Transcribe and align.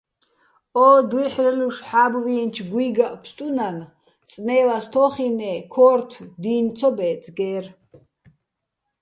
ო 0.85 0.87
დუჲჰ̦რელუშ 1.09 1.77
ჰ̦ა́ბვიენჩო̆ 1.87 2.67
გუ́ჲგაჸო̆ 2.71 3.19
ფსტუნან 3.23 3.77
წნე́ვას 4.29 4.85
თო́ხინე́ 4.93 5.57
ქო́რთო̆ 5.73 6.29
დი́ნ 6.41 6.65
ცო 6.77 6.89
ბე́წგე́რ. 6.97 7.65